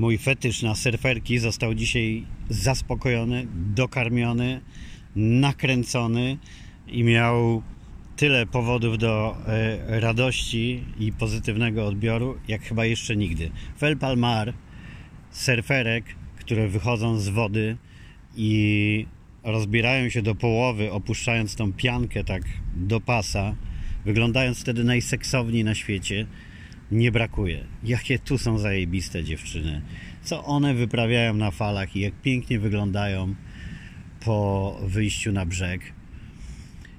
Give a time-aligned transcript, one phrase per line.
[0.00, 4.60] Mój fetysz na surferki został dzisiaj zaspokojony, dokarmiony,
[5.16, 6.38] nakręcony
[6.88, 7.62] i miał
[8.16, 13.50] tyle powodów do e, radości i pozytywnego odbioru, jak chyba jeszcze nigdy.
[13.76, 14.54] W El Palmar
[15.30, 16.04] surferek,
[16.38, 17.76] które wychodzą z wody
[18.36, 19.06] i
[19.42, 22.42] rozbierają się do połowy, opuszczając tą piankę tak
[22.76, 23.54] do pasa,
[24.04, 26.26] wyglądając wtedy najseksowniej na świecie,
[26.90, 27.64] nie brakuje.
[27.84, 29.82] Jakie tu są zajebiste dziewczyny.
[30.22, 33.34] Co one wyprawiają na falach i jak pięknie wyglądają
[34.24, 35.80] po wyjściu na brzeg.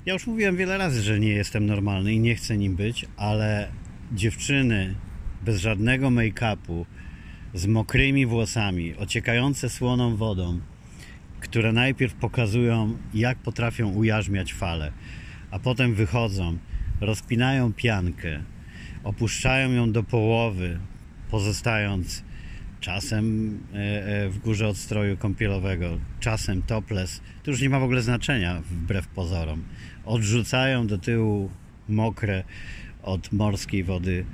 [0.05, 3.72] Ja już mówiłem wiele razy, że nie jestem normalny i nie chcę nim być, ale
[4.12, 4.96] dziewczyny
[5.46, 6.85] bez żadnego make-upu,
[7.54, 10.60] z mokrymi włosami, ociekające słoną wodą,
[11.40, 14.91] które najpierw pokazują, jak potrafią ujarzmiać fale,
[15.52, 16.58] a potem wychodzą,
[17.02, 18.44] rozpinają piankę,
[19.04, 20.80] opuszczają ją do połowy,
[21.32, 22.23] pozostając
[22.80, 27.21] czasem e, e, w górze odstroju kąpielowego, czasem topless.
[27.43, 29.63] To już nie ma w ogóle znaczenia, wbrew pozorom.
[30.05, 31.49] Odrzucają do tyłu
[31.90, 32.43] mokre
[33.04, 34.26] od morskiej wody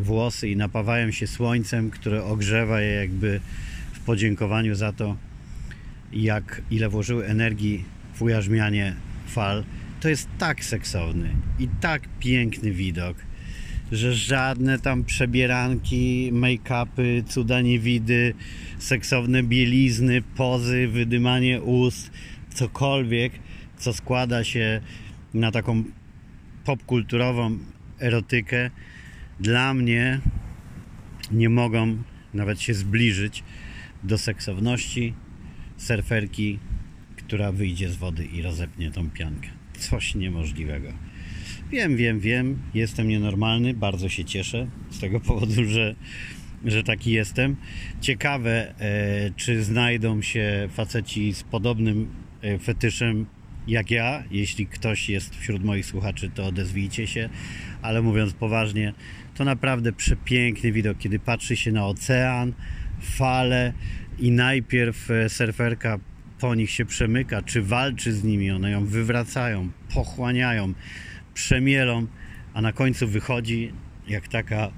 [0.00, 3.40] włosy i napawają się słońcem, które ogrzewa je jakby
[3.92, 5.16] w podziękowaniu za to,
[6.12, 8.94] jak ile włożyły energii w ujarzmianie
[9.26, 9.64] fal.
[10.00, 13.16] To jest tak seksowny i tak piękny widok
[13.92, 18.34] że żadne tam przebieranki, make-upy, cuda niewidy,
[18.78, 22.10] seksowne bielizny, pozy, wydymanie ust,
[22.54, 23.32] cokolwiek,
[23.78, 24.80] co składa się
[25.34, 25.84] na taką
[26.64, 27.58] popkulturową
[28.00, 28.70] erotykę,
[29.40, 30.20] dla mnie
[31.32, 32.02] nie mogą
[32.34, 33.44] nawet się zbliżyć
[34.04, 35.14] do seksowności
[35.76, 36.58] surferki,
[37.16, 39.48] która wyjdzie z wody i rozepnie tą piankę.
[39.78, 40.92] Coś niemożliwego.
[41.70, 45.94] Wiem, wiem, wiem, jestem nienormalny, bardzo się cieszę z tego powodu, że,
[46.64, 47.56] że taki jestem.
[48.00, 52.08] Ciekawe, e, czy znajdą się faceci z podobnym
[52.42, 53.26] e, fetyszem
[53.68, 54.22] jak ja.
[54.30, 57.28] Jeśli ktoś jest wśród moich słuchaczy, to odezwijcie się,
[57.82, 58.92] ale mówiąc poważnie,
[59.34, 62.52] to naprawdę przepiękny widok, kiedy patrzy się na ocean,
[63.00, 63.72] fale
[64.18, 65.98] i najpierw e, surferka
[66.40, 70.72] po nich się przemyka, czy walczy z nimi, one ją wywracają, pochłaniają
[71.36, 72.06] przemielą,
[72.54, 73.72] a na końcu wychodzi
[74.08, 74.70] jak taka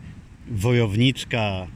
[0.51, 1.67] wojowniczka,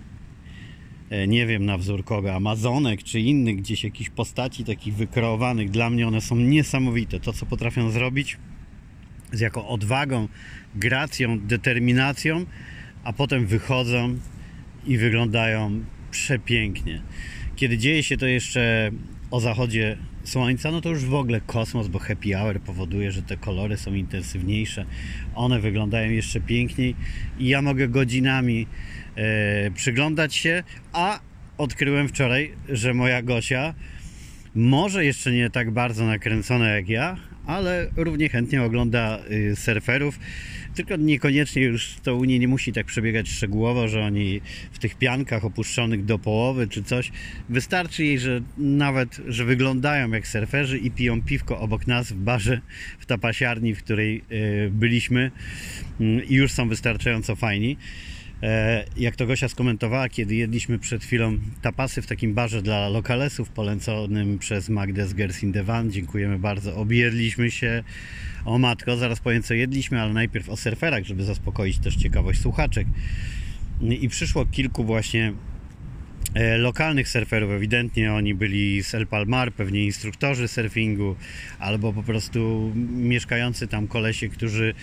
[1.11, 5.71] e, nie wiem na wzór kogo, Amazonek czy innych gdzieś jakichś postaci takich wykreowanych.
[5.71, 7.21] Dla mnie one są niesamowite.
[7.21, 8.39] To, co potrafią zrobić
[9.33, 10.29] z jaką odwagą,
[10.75, 12.47] gracją, determinacją,
[13.05, 14.19] a potem wychodzą
[14.87, 17.03] i wyglądają przepięknie.
[17.57, 18.91] Kiedy dzieje się to jeszcze
[19.31, 23.37] o zachodzie słońca, no to już w ogóle kosmos, bo happy hour powoduje, że te
[23.37, 24.85] kolory są intensywniejsze,
[25.35, 26.97] one wyglądają jeszcze piękniej
[27.39, 28.67] i ja mogę godzinami
[29.17, 30.63] e, przyglądać się,
[30.93, 31.21] a
[31.59, 33.75] odkryłem wczoraj, że moja Gosia
[34.55, 37.17] może jeszcze nie tak bardzo nakręcona jak ja,
[37.47, 40.19] ale równie chętnie ogląda y, surferów
[40.75, 44.41] tylko niekoniecznie już to u niej nie musi tak przebiegać szczegółowo, że oni
[44.73, 47.13] w tych piankach opuszczonych do połowy czy coś.
[47.49, 52.61] Wystarczy jej, że nawet, że wyglądają jak surferzy i piją piwko obok nas w barze,
[52.99, 55.31] w tapasiarni, w której y, byliśmy
[56.01, 57.77] mm, i już są wystarczająco fajni.
[58.43, 63.49] E, jak to Gosia skomentowała, kiedy jedliśmy przed chwilą tapasy w takim barze dla lokalesów
[63.49, 65.91] poleconym przez Magdę z Gersin Devan.
[65.91, 66.77] Dziękujemy bardzo.
[66.77, 67.85] Objedliśmy się.
[68.45, 72.87] O matko, zaraz powiem co jedliśmy, ale najpierw o surferach, żeby zaspokoić też ciekawość słuchaczek.
[73.81, 75.33] I przyszło kilku właśnie
[76.35, 77.51] e, lokalnych surferów.
[77.51, 81.17] Ewidentnie oni byli z El Palmar, pewnie instruktorzy surfingu,
[81.59, 84.75] albo po prostu mieszkający tam kolesie, którzy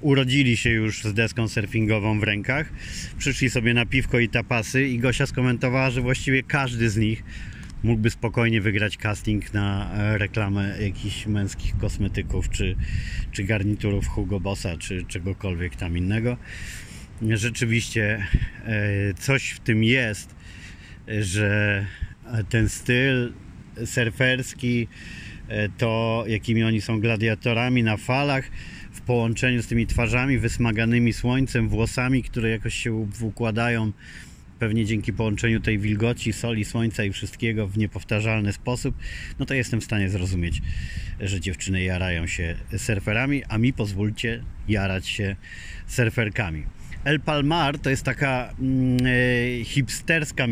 [0.00, 2.72] urodzili się już z deską surfingową w rękach.
[3.18, 7.24] Przyszli sobie na piwko i tapasy i Gosia skomentowała, że właściwie każdy z nich
[7.82, 12.76] mógłby spokojnie wygrać casting na e, reklamę jakichś męskich kosmetyków, czy,
[13.32, 16.36] czy garniturów Hugo Bossa, czy czegokolwiek tam innego.
[17.22, 18.26] Rzeczywiście
[18.64, 20.34] e, coś w tym jest,
[21.20, 21.86] że
[22.48, 23.32] ten styl
[23.84, 24.88] surferski,
[25.48, 28.50] e, to jakimi oni są gladiatorami na falach,
[28.92, 33.92] w połączeniu z tymi twarzami wysmaganymi słońcem, włosami, które jakoś się układają
[34.58, 38.94] pewnie dzięki połączeniu tej wilgoci, soli, słońca i wszystkiego w niepowtarzalny sposób,
[39.38, 40.62] no to jestem w stanie zrozumieć,
[41.20, 45.36] że dziewczyny jarają się surferami, a mi pozwólcie jarać się
[45.86, 46.77] surferkami.
[47.08, 48.52] El Palmar to jest taka
[49.60, 50.46] e, hipsterska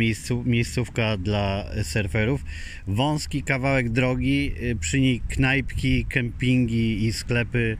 [0.44, 2.44] miejscówka dla surferów.
[2.86, 7.76] Wąski kawałek drogi, e, przy niej knajpki, kempingi i sklepy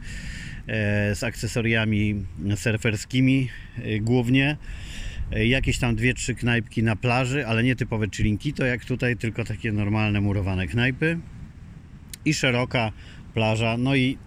[0.67, 2.25] e, z akcesoriami
[2.55, 3.49] surferskimi
[4.01, 4.57] głównie.
[5.31, 9.43] jakieś tam dwie, trzy knajpki na plaży, ale nie typowe chillinki, to jak tutaj, tylko
[9.43, 11.19] takie normalne murowane knajpy
[12.25, 12.91] i szeroka
[13.33, 14.17] plaża, no i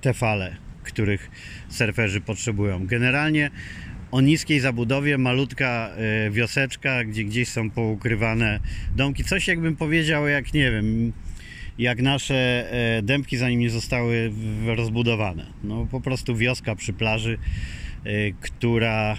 [0.00, 1.30] te fale, których
[1.68, 2.86] surferzy potrzebują.
[2.86, 3.50] Generalnie
[4.14, 8.60] o niskiej zabudowie, malutka e, wioseczka, gdzie gdzieś są poukrywane
[8.96, 9.24] domki.
[9.24, 11.12] Coś jakbym powiedział, jak nie wiem,
[11.78, 14.32] jak nasze e, dębki zanim nie zostały
[14.66, 15.46] rozbudowane.
[15.64, 17.38] No po prostu wioska przy plaży,
[18.04, 19.16] e, która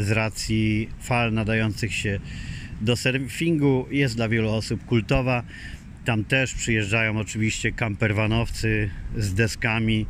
[0.00, 2.20] z racji fal nadających się
[2.80, 5.42] do surfingu jest dla wielu osób kultowa.
[6.04, 10.06] Tam też przyjeżdżają oczywiście kamperwanowcy z deskami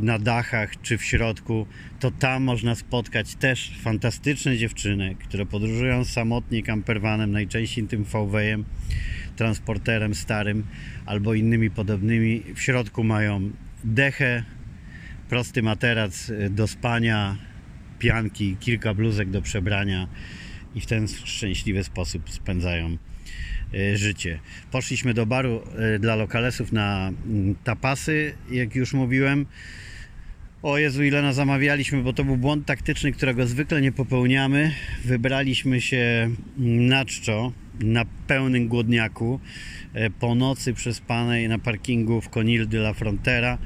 [0.00, 1.66] na dachach czy w środku.
[2.00, 8.64] To tam można spotkać też fantastyczne dziewczyny, które podróżują samotnie kamperwanem, najczęściej tym VW-em,
[9.36, 10.66] transporterem starym
[11.06, 12.42] albo innymi podobnymi.
[12.54, 13.50] W środku mają
[13.84, 14.44] dechę,
[15.28, 17.36] prosty materac do spania,
[17.98, 20.08] pianki, kilka bluzek do przebrania
[20.74, 23.15] i w ten szczęśliwy sposób spędzają E,
[23.94, 24.38] życie.
[24.70, 29.46] Poszliśmy do baru e, dla lokalesów na mm, tapasy, jak już mówiłem.
[30.62, 34.72] O Jezu, ile nas zamawialiśmy, bo to był błąd taktyczny, którego zwykle nie popełniamy.
[35.04, 39.40] Wybraliśmy się na czczo, na pełnym głodniaku,
[39.94, 43.58] e, po nocy przespanej na parkingu w Conil de la Frontera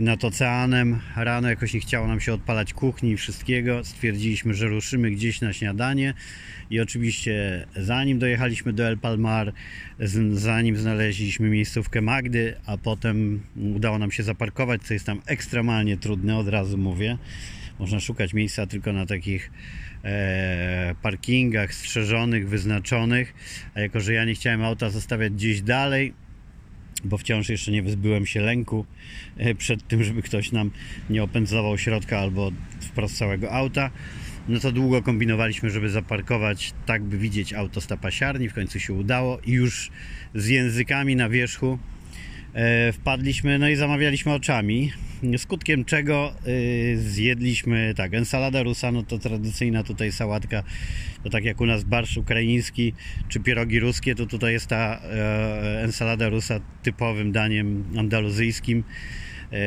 [0.00, 1.00] nad oceanem.
[1.16, 3.84] Rano jakoś nie chciało nam się odpalać kuchni i wszystkiego.
[3.84, 6.14] Stwierdziliśmy, że ruszymy gdzieś na śniadanie
[6.70, 9.52] i oczywiście zanim dojechaliśmy do El Palmar,
[10.32, 13.40] zanim znaleźliśmy miejscówkę Magdy, a potem
[13.74, 17.18] udało nam się zaparkować, co jest tam ekstremalnie trudne, od razu mówię.
[17.78, 19.50] Można szukać miejsca tylko na takich
[20.04, 23.34] e, parkingach strzeżonych, wyznaczonych,
[23.74, 26.14] a jako, że ja nie chciałem auta zostawiać gdzieś dalej,
[27.04, 28.86] bo wciąż jeszcze nie wyzbyłem się lęku
[29.36, 30.70] e, przed tym, żeby ktoś nam
[31.10, 33.90] nie opędzował środka albo wprost całego auta
[34.48, 38.48] no to długo kombinowaliśmy, żeby zaparkować tak, by widzieć auto z pasiarni.
[38.48, 39.90] W końcu się udało i już
[40.34, 41.78] z językami na wierzchu
[42.92, 44.92] wpadliśmy, no i zamawialiśmy oczami.
[45.36, 50.62] Skutkiem czego e, zjedliśmy tak, ensalada rusa, no to tradycyjna tutaj sałatka,
[51.22, 52.92] to tak jak u nas barsz ukraiński
[53.28, 58.84] czy pierogi ruskie, to tutaj jest ta e, ensalada rusa typowym daniem andaluzyjskim.
[59.52, 59.58] E,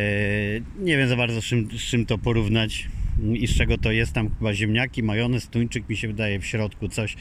[0.79, 2.87] nie wiem za bardzo z czym, z czym to porównać
[3.33, 6.87] i z czego to jest tam chyba ziemniaki, majonez, tuńczyk mi się wydaje w środku
[6.87, 7.15] coś.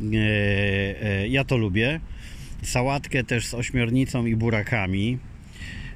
[0.00, 0.16] E,
[1.02, 2.00] e, ja to lubię.
[2.62, 5.18] Sałatkę też z ośmiornicą i burakami.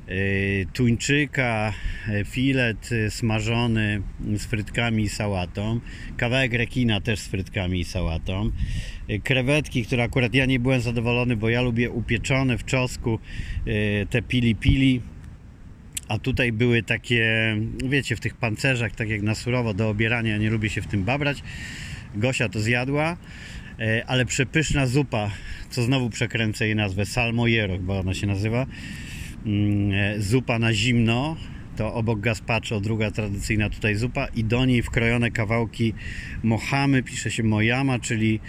[0.08, 0.12] E,
[0.72, 1.72] tuńczyka,
[2.24, 4.02] filet smażony
[4.36, 5.80] z frytkami i sałatą.
[6.16, 8.50] Kawałek rekina też z frytkami i sałatą.
[9.24, 13.18] Krewetki, które akurat ja nie byłem zadowolony, bo ja lubię upieczone w czosku
[14.10, 15.00] te pili pili
[16.10, 20.50] a tutaj były takie, wiecie, w tych pancerzach, tak jak na surowo do obierania, nie
[20.50, 21.42] lubię się w tym babrać.
[22.14, 23.16] Gosia to zjadła,
[24.06, 25.30] ale przepyszna zupa,
[25.70, 28.66] co znowu przekręcę jej nazwę, salmojero chyba ona się nazywa.
[29.46, 31.36] Mm, e, zupa na zimno,
[31.76, 35.94] to obok gazpacho, druga tradycyjna tutaj zupa i do niej wkrojone kawałki
[36.42, 38.40] mohamy, pisze się mojama, czyli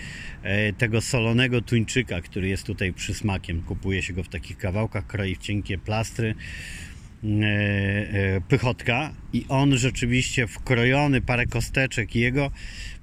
[0.44, 3.62] e, tego solonego tuńczyka, który jest tutaj przysmakiem.
[3.62, 6.36] Kupuje się go w takich kawałkach, kroi w cienkie plastry.
[7.24, 12.52] E, e, pychotka i on rzeczywiście wkrojony parę kosteczek jego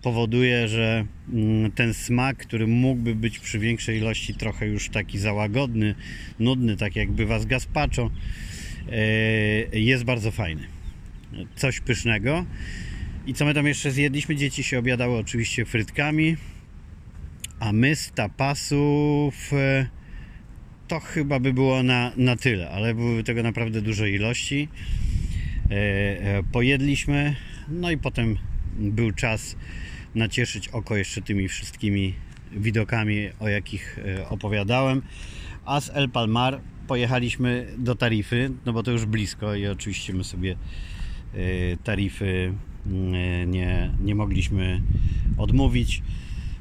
[0.02, 5.94] powoduje, że mm, ten smak, który mógłby być przy większej ilości trochę już taki załagodny,
[6.38, 8.10] nudny, tak jak bywa z gazpacho,
[8.92, 10.62] e, jest bardzo fajny.
[11.56, 12.46] Coś pysznego.
[13.26, 14.36] I co my tam jeszcze zjedliśmy?
[14.36, 16.36] Dzieci się obiadały oczywiście frytkami,
[17.60, 19.52] a my z tapasów
[20.88, 24.68] to chyba by było na, na tyle, ale były tego naprawdę duże ilości.
[25.70, 27.36] E, e, pojedliśmy,
[27.68, 28.36] no i potem
[28.78, 29.56] był czas
[30.14, 32.14] nacieszyć oko jeszcze tymi wszystkimi
[32.52, 35.02] widokami, o jakich e, opowiadałem.
[35.64, 40.24] A z El Palmar pojechaliśmy do Tarify, no bo to już blisko i oczywiście my
[40.24, 40.56] sobie
[41.84, 42.52] Tarify
[43.46, 44.82] nie, nie mogliśmy
[45.38, 46.02] odmówić.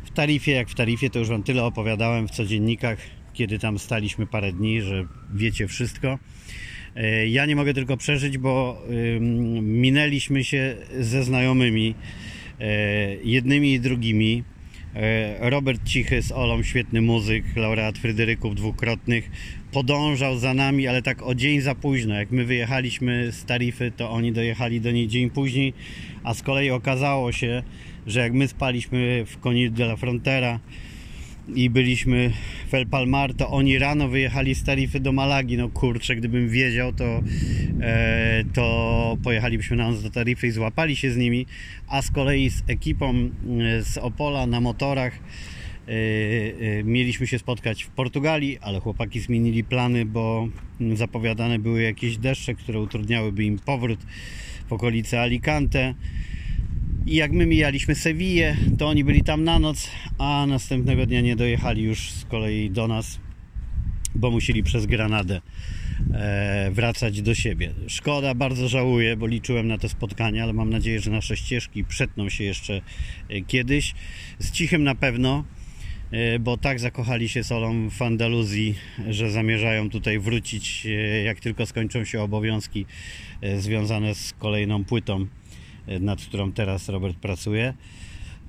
[0.04, 3.00] W Tarifie, jak w Tarifie, to już Wam tyle opowiadałem w codziennikach
[3.38, 6.20] kiedy tam staliśmy parę dni, że wiecie wszystko.
[6.96, 8.84] E, ja nie mogę tylko przeżyć, bo
[9.62, 11.96] minęliśmy się ze znajomymi,
[12.60, 14.44] e, jednymi i drugimi.
[14.96, 19.32] E, Robert Cichy z Olą, świetny muzyk, laureat Fryderyków dwukrotnych,
[19.72, 22.16] podążał za nami, ale tak o dzień za późno.
[22.16, 25.74] Jak my wyjechaliśmy z Tarify, to oni dojechali do niej dzień później,
[26.24, 27.64] a z kolei okazało się,
[28.08, 30.60] że jak my spaliśmy w Conil de la Frontera,
[31.56, 32.34] i byliśmy
[32.68, 35.58] w El Palmar, to oni rano wyjechali z Tarify do Malagi.
[35.58, 37.24] No kurczę, gdybym wiedział, to,
[37.82, 41.46] e, to pojechalibyśmy na noc do Tarify i złapali się z nimi,
[41.88, 45.20] a z kolei z ekipą e, z Opola na motorach e,
[45.92, 50.48] e, mieliśmy się spotkać w Portugalii, ale chłopaki zmienili plany, bo
[50.94, 54.00] zapowiadane były jakieś deszcze, które utrudniałyby im powrót
[54.68, 55.94] w okolice Alicante.
[57.08, 61.36] I jak my mijaliśmy Sewillę, to oni byli tam na noc, a następnego dnia nie
[61.36, 63.20] dojechali już z kolei do nas,
[64.16, 65.42] bo musieli przez Granadę
[66.14, 67.74] e, wracać do siebie.
[67.88, 72.30] Szkoda, bardzo żałuję, bo liczyłem na to spotkanie, ale mam nadzieję, że nasze ścieżki przetną
[72.30, 72.82] się jeszcze
[73.30, 73.94] e, kiedyś.
[74.40, 75.44] Z Cichym na pewno,
[76.12, 78.76] e, bo tak zakochali się solą w Andaluzji,
[79.10, 80.88] że zamierzają tutaj wrócić,
[81.26, 82.86] jak tylko skończą się obowiązki
[83.58, 85.28] związane z kolejną płytą
[86.00, 87.74] nad którą teraz Robert pracuje.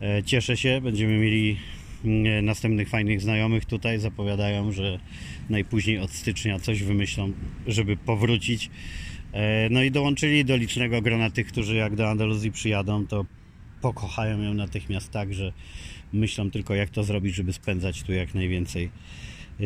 [0.02, 1.56] E, Cieszę się, będziemy mieli
[2.04, 3.98] mm, następnych fajnych znajomych tutaj.
[3.98, 4.98] Zapowiadają, że
[5.50, 7.32] najpóźniej od stycznia coś wymyślą,
[7.66, 8.70] żeby powrócić.
[9.32, 13.24] E, No i dołączyli do licznego grona tych, którzy jak do Andaluzji przyjadą, to
[13.80, 15.52] pokochają ją natychmiast tak, że
[16.12, 18.90] myślą tylko jak to zrobić, żeby spędzać tu jak najwięcej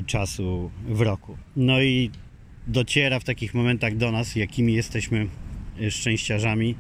[0.07, 1.37] czasu w roku.
[1.57, 2.11] No i
[2.67, 5.27] dociera w takich momentach do nas, jakimi jesteśmy
[5.91, 6.75] szczęściarzami,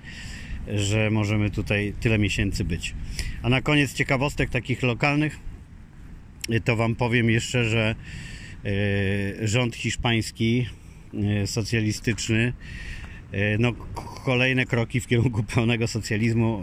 [0.74, 2.94] że możemy tutaj tyle miesięcy być.
[3.42, 5.38] A na koniec ciekawostek takich lokalnych,
[6.64, 7.94] to Wam powiem jeszcze, że
[8.64, 10.66] e, rząd hiszpański
[11.14, 12.52] e, socjalistyczny
[13.58, 13.72] no,
[14.24, 16.62] kolejne kroki w kierunku pełnego socjalizmu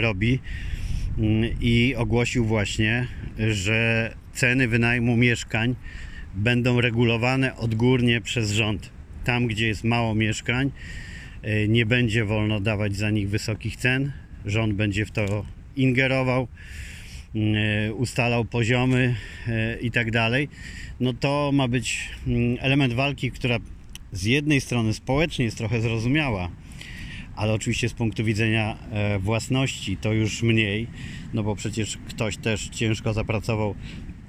[0.00, 0.38] robi
[1.60, 3.06] i ogłosił właśnie,
[3.38, 5.74] że ceny wynajmu mieszkań
[6.34, 8.90] będą regulowane odgórnie przez rząd.
[9.24, 10.70] Tam, gdzie jest mało mieszkań,
[11.68, 14.12] nie będzie wolno dawać za nich wysokich cen.
[14.44, 15.44] Rząd będzie w to
[15.76, 16.48] ingerował,
[17.34, 19.14] e, ustalał poziomy
[19.48, 20.48] e, i tak dalej.
[21.00, 23.58] No to ma być mm, element walki, która
[24.12, 26.50] z jednej strony społecznie jest trochę zrozumiała,
[27.36, 28.78] ale oczywiście z punktu widzenia
[29.20, 30.86] własności to już mniej,
[31.34, 33.74] no bo przecież ktoś też ciężko zapracował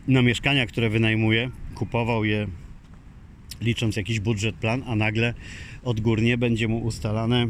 [0.08, 2.48] na mieszkania, które wynajmuje, kupował je
[3.62, 5.34] licząc jakiś budżet plan, a nagle
[5.88, 7.48] odgórnie będzie mu ustalane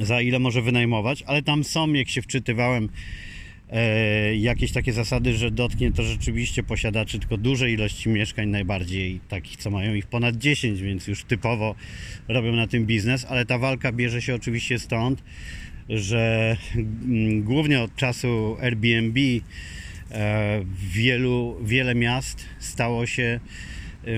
[0.00, 2.88] za ile może wynajmować, ale tam są, jak się wczytywałem,
[3.70, 9.56] e, jakieś takie zasady, że dotknie to rzeczywiście posiadaczy tylko dużej ilości mieszkań, najbardziej takich,
[9.56, 11.74] co mają ich ponad 10, więc już typowo
[12.28, 15.22] robią na tym biznes, ale ta walka bierze się oczywiście stąd,
[15.88, 19.20] że mm, głównie od czasu Airbnb
[20.10, 20.60] e,
[20.92, 23.40] wielu, wiele miast stało się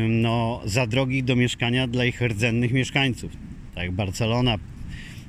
[0.09, 3.33] no, za drogich do mieszkania dla ich rdzennych mieszkańców.
[3.75, 4.59] Tak jak Barcelona,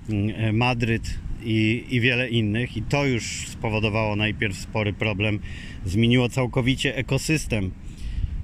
[0.10, 2.78] e, Madryt i, i wiele innych.
[2.78, 5.40] I to już spowodowało najpierw spory problem.
[5.86, 7.72] Zmieniło całkowicie ekosystem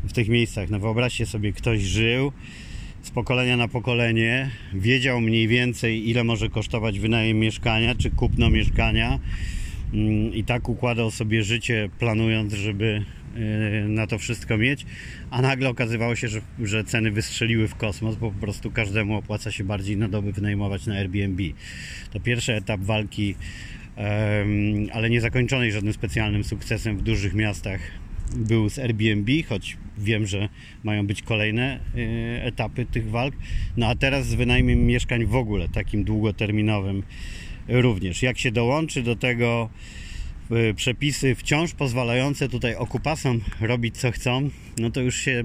[0.03, 0.69] w tych miejscach.
[0.69, 2.31] No wyobraźcie sobie, ktoś żył
[3.01, 9.19] z pokolenia na pokolenie, wiedział mniej więcej ile może kosztować wynajem mieszkania czy kupno mieszkania
[10.33, 13.05] i tak układał sobie życie planując, żeby
[13.87, 14.85] na to wszystko mieć,
[15.31, 19.51] a nagle okazywało się, że, że ceny wystrzeliły w kosmos, bo po prostu każdemu opłaca
[19.51, 21.43] się bardziej na doby wynajmować na Airbnb.
[22.11, 23.35] To pierwszy etap walki,
[24.93, 27.79] ale nie zakończonej żadnym specjalnym sukcesem w dużych miastach
[28.35, 30.49] był z Airbnb, choć wiem, że
[30.83, 33.35] mają być kolejne y, etapy tych walk.
[33.77, 37.03] No a teraz z wynajmem mieszkań w ogóle, takim długoterminowym
[37.67, 38.21] również.
[38.21, 40.08] Jak się dołączy do tego Y,
[40.75, 45.43] przepisy wciąż pozwalające tutaj okupasom robić co chcą, no to już się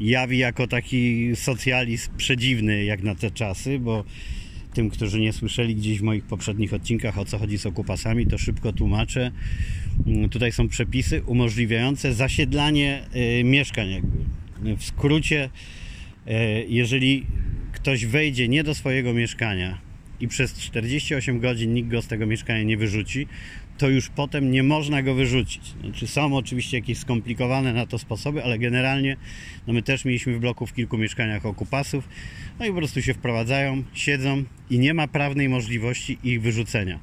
[0.00, 4.04] jawi jako taki socjalizm przedziwny jak na te czasy, bo
[4.76, 8.38] tym, którzy nie słyszeli gdzieś w moich poprzednich odcinkach o co chodzi z okupasami, to
[8.38, 9.30] szybko tłumaczę.
[10.06, 13.02] Mm, tutaj są przepisy umożliwiające zasiedlanie
[13.40, 14.02] y, mieszkań.
[14.78, 15.50] W skrócie,
[16.26, 16.30] y,
[16.68, 17.26] jeżeli
[17.72, 19.78] ktoś wejdzie nie do swojego mieszkania
[20.20, 23.26] i przez 48 godzin nikt go z tego mieszkania nie wyrzuci,
[23.78, 25.62] to już potem nie można go wyrzucić.
[25.80, 29.16] Znaczy są oczywiście jakieś skomplikowane na to sposoby, ale generalnie
[29.66, 32.08] no my też mieliśmy w bloku w kilku mieszkaniach okupasów,
[32.58, 36.98] no i po prostu się wprowadzają, siedzą i nie ma prawnej możliwości ich wyrzucenia.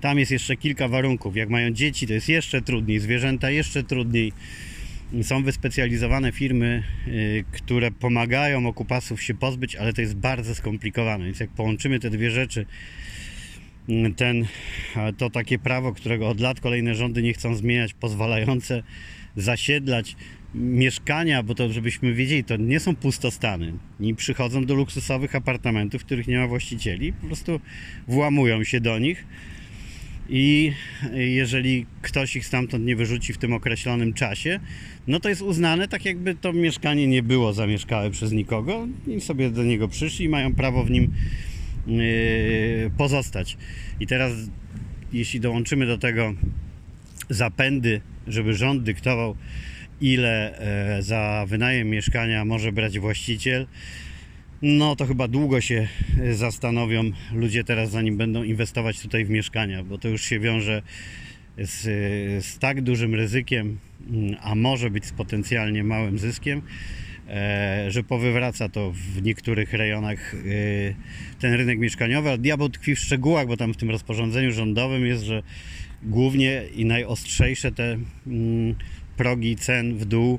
[0.00, 1.36] Tam jest jeszcze kilka warunków.
[1.36, 4.32] Jak mają dzieci, to jest jeszcze trudniej, zwierzęta jeszcze trudniej.
[5.22, 11.24] Są wyspecjalizowane firmy, yy, które pomagają okupasów się pozbyć, ale to jest bardzo skomplikowane.
[11.24, 12.66] Więc jak połączymy te dwie rzeczy,
[14.16, 14.46] ten,
[15.18, 18.82] to takie prawo, którego od lat kolejne rządy nie chcą zmieniać, pozwalające
[19.36, 20.16] zasiedlać
[20.54, 23.72] mieszkania, bo to żebyśmy wiedzieli, to nie są pustostany.
[24.00, 27.60] Nie przychodzą do luksusowych apartamentów, których nie ma właścicieli, po prostu
[28.08, 29.26] włamują się do nich
[30.28, 30.72] i
[31.14, 34.60] jeżeli ktoś ich stamtąd nie wyrzuci w tym określonym czasie,
[35.06, 39.50] no to jest uznane tak jakby to mieszkanie nie było zamieszkałe przez nikogo i sobie
[39.50, 41.12] do niego przyszli i mają prawo w nim
[42.96, 43.56] pozostać.
[44.00, 44.32] I teraz
[45.12, 46.34] jeśli dołączymy do tego
[47.30, 49.36] zapędy, żeby rząd dyktował
[50.00, 53.66] ile e, za wynajem mieszkania może brać właściciel,
[54.62, 55.88] no to chyba długo się
[56.20, 60.82] e, zastanowią ludzie teraz, zanim będą inwestować tutaj w mieszkania, bo to już się wiąże
[61.58, 61.80] z,
[62.44, 63.78] z tak dużym ryzykiem,
[64.10, 66.62] mm, a może być z potencjalnie małym zyskiem,
[67.88, 70.38] że powywraca to w niektórych rejonach e,
[71.40, 75.24] ten rynek mieszkaniowy, ale diabeł tkwi w szczegółach, bo tam w tym rozporządzeniu rządowym jest,
[75.24, 75.42] że
[76.02, 78.74] głównie i najostrzejsze te mm,
[79.16, 80.38] progi cen w dół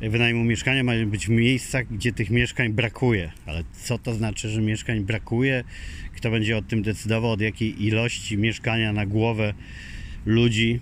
[0.00, 3.32] wynajmu mieszkania mają być w miejscach, gdzie tych mieszkań brakuje.
[3.46, 5.64] Ale co to znaczy, że mieszkań brakuje?
[6.16, 9.54] Kto będzie o tym decydował, od jakiej ilości mieszkania na głowę
[10.26, 10.80] ludzi,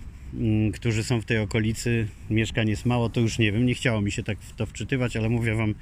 [0.73, 3.65] którzy są w tej okolicy, mieszkań jest mało, to już nie wiem.
[3.65, 5.75] Nie chciało mi się tak w to wczytywać, ale mówię Wam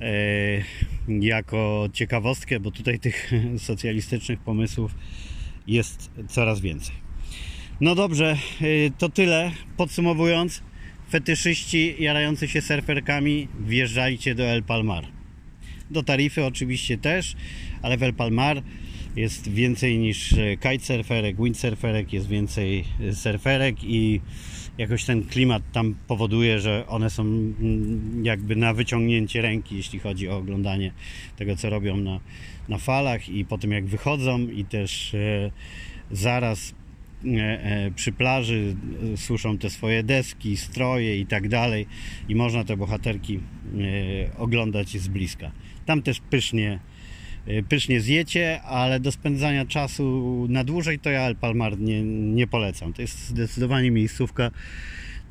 [0.00, 0.06] e,
[1.08, 4.94] jako ciekawostkę, bo tutaj tych socjalistycznych pomysłów
[5.66, 6.94] jest coraz więcej.
[7.80, 9.50] No dobrze, y, to tyle.
[9.76, 10.62] Podsumowując,
[11.10, 15.04] fetyszyści jarający się surferkami, wjeżdżajcie do El Palmar.
[15.90, 17.36] Do tarify oczywiście też,
[17.82, 18.62] ale w El Palmar
[19.16, 24.20] jest więcej niż y, kitesurferek, windsurferek, jest więcej y, surferek i
[24.78, 30.28] jakoś ten klimat tam powoduje, że one są mm, jakby na wyciągnięcie ręki, jeśli chodzi
[30.28, 30.92] o oglądanie
[31.36, 32.20] tego, co robią na,
[32.68, 35.50] na falach i po tym jak wychodzą i też e,
[36.10, 36.74] zaraz
[37.26, 38.76] E, e, przy plaży
[39.12, 41.86] e, suszą te swoje deski, stroje i tak dalej
[42.28, 43.40] i można te bohaterki
[44.38, 45.50] oglądać z bliska.
[45.86, 46.78] Tam też pysznie,
[47.68, 52.92] pysznie zjecie, ale do spędzania czasu na dłużej to ja El Palmar nie, nie polecam.
[52.92, 54.50] To jest zdecydowanie miejscówka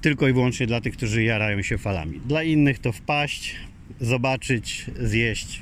[0.01, 2.19] tylko i wyłącznie dla tych, którzy jarają się falami.
[2.25, 3.55] Dla innych to wpaść,
[3.99, 5.61] zobaczyć, zjeść,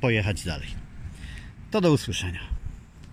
[0.00, 0.68] pojechać dalej.
[1.70, 2.59] To do usłyszenia.